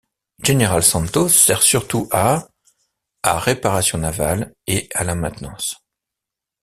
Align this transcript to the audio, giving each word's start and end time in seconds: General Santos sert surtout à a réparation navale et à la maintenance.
General 0.41 0.81
Santos 0.81 1.29
sert 1.45 1.61
surtout 1.61 2.09
à 2.11 2.47
a 3.21 3.37
réparation 3.37 3.99
navale 3.99 4.51
et 4.65 4.89
à 4.95 5.03
la 5.03 5.13
maintenance. 5.13 5.77